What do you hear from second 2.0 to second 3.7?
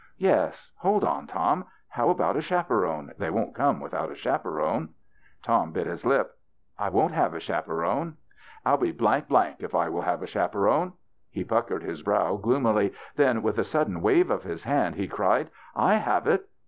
about a chap eron? They won't